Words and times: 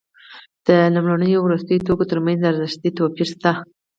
د 0.67 0.69
لومړنیو 0.93 1.39
او 1.39 1.45
وروستیو 1.47 1.85
توکو 1.87 2.09
ترمنځ 2.11 2.39
ارزښتي 2.43 2.89
توپیر 2.97 3.27
شته 3.31 3.51